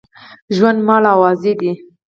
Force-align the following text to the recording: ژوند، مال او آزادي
ژوند، 0.55 0.79
مال 0.87 1.03
او 1.15 1.19
آزادي 1.31 1.71